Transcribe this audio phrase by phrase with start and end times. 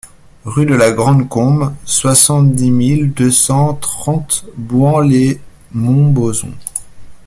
[0.45, 6.49] Rue de la Grand Combe, soixante-dix mille deux cent trente Bouhans-lès-Montbozon